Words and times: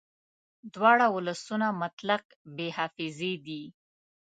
دواړه 0.73 1.05
ولسونه 1.15 1.67
مطلق 1.81 2.23
بې 2.55 2.67
حافظې 2.77 3.33
دي 3.45 3.63